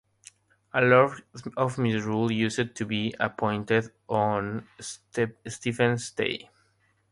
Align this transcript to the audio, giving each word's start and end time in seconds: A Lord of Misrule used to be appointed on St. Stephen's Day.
A 0.73 0.81
Lord 0.81 1.21
of 1.57 1.77
Misrule 1.77 2.31
used 2.31 2.73
to 2.73 2.85
be 2.87 3.13
appointed 3.19 3.91
on 4.09 4.67
St. 4.79 5.35
Stephen's 5.47 6.09
Day. 6.09 6.49